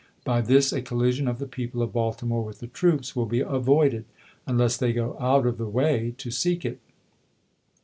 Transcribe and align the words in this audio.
By 0.23 0.41
this 0.41 0.73
a 0.73 0.81
collision 0.81 1.27
of 1.27 1.37
the 1.37 1.45
people 1.45 1.83
of 1.83 1.93
Baltimore 1.93 2.43
with 2.43 2.59
the 2.59 2.65
troops 2.65 3.15
will 3.15 3.27
be 3.27 3.41
avoided, 3.41 4.05
unless 4.47 4.75
they 4.75 4.93
go 4.93 5.15
out 5.19 5.45
of 5.45 5.59
the 5.59 5.67
way 5.69 6.15
to 6.17 6.31
seek 6.31 6.65
it. 6.65 6.79